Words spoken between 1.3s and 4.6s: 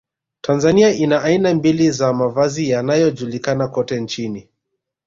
mbili za mavazi yanayojulikana kokote nchini